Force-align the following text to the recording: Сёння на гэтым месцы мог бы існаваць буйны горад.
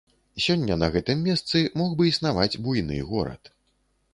Сёння 0.45 0.77
на 0.83 0.87
гэтым 0.95 1.21
месцы 1.27 1.61
мог 1.81 1.93
бы 1.99 2.07
існаваць 2.13 2.59
буйны 2.65 2.97
горад. 3.11 3.43